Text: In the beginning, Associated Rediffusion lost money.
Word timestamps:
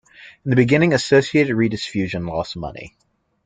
In 0.43 0.49
the 0.49 0.55
beginning, 0.55 0.93
Associated 0.95 1.55
Rediffusion 1.55 2.27
lost 2.27 2.55
money. 2.57 2.95